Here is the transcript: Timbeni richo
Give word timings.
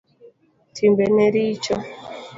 Timbeni 0.75 1.25
richo 1.35 1.75